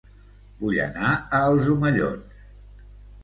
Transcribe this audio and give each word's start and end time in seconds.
Vull 0.61 0.77
anar 0.85 1.11
a 1.17 1.41
Els 1.49 1.69
Omellons 1.73 2.47